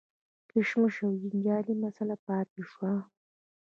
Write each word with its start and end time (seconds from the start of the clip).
کشمیر 0.51 0.93
یوه 1.01 1.15
جنجالي 1.23 1.73
مسله 1.83 2.15
پاتې 2.25 2.61
شوه. 2.71 2.93